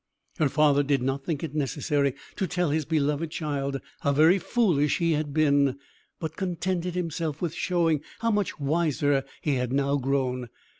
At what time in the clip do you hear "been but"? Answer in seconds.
5.31-6.35